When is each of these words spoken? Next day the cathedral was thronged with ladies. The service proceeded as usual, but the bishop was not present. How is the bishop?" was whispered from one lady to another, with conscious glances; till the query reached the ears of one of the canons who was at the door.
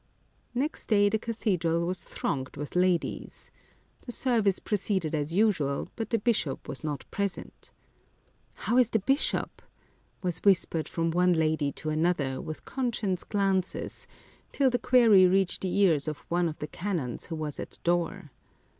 Next 0.55 0.87
day 0.87 1.09
the 1.09 1.19
cathedral 1.19 1.85
was 1.85 2.03
thronged 2.03 2.57
with 2.57 2.75
ladies. 2.75 3.51
The 4.07 4.11
service 4.11 4.57
proceeded 4.57 5.13
as 5.13 5.35
usual, 5.35 5.89
but 5.95 6.09
the 6.09 6.17
bishop 6.17 6.67
was 6.67 6.83
not 6.83 7.05
present. 7.11 7.69
How 8.55 8.77
is 8.79 8.89
the 8.89 8.97
bishop?" 8.97 9.61
was 10.23 10.39
whispered 10.39 10.89
from 10.89 11.11
one 11.11 11.33
lady 11.33 11.71
to 11.73 11.91
another, 11.91 12.41
with 12.41 12.65
conscious 12.65 13.23
glances; 13.23 14.07
till 14.51 14.71
the 14.71 14.79
query 14.79 15.27
reached 15.27 15.61
the 15.61 15.71
ears 15.77 16.07
of 16.07 16.17
one 16.29 16.49
of 16.49 16.57
the 16.57 16.67
canons 16.67 17.25
who 17.27 17.35
was 17.35 17.59
at 17.59 17.69
the 17.69 17.77
door. 17.83 18.31